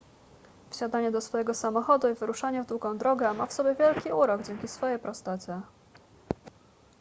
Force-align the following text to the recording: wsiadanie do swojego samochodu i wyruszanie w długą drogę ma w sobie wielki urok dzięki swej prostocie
wsiadanie 0.71 1.11
do 1.11 1.21
swojego 1.21 1.53
samochodu 1.53 2.09
i 2.09 2.13
wyruszanie 2.13 2.63
w 2.63 2.67
długą 2.67 2.97
drogę 2.97 3.33
ma 3.33 3.45
w 3.45 3.53
sobie 3.53 3.75
wielki 3.75 4.11
urok 4.11 4.41
dzięki 4.47 4.67
swej 4.67 4.99
prostocie 4.99 5.61